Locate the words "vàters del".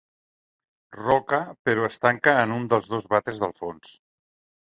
3.13-3.55